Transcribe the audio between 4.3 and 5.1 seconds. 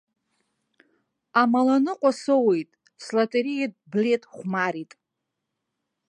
хәмарит.